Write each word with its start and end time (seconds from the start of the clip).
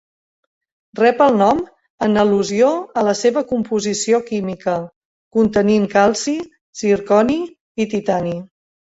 Rep 0.99 1.19
el 1.23 1.35
nom 1.39 1.59
en 2.05 2.21
al·lusió 2.21 2.69
a 3.01 3.03
la 3.07 3.13
seva 3.19 3.43
composició 3.51 4.21
química, 4.29 4.73
contenint 5.37 5.85
calci, 5.91 6.33
zirconi 6.81 7.37
i 7.85 7.89
titani. 7.93 8.35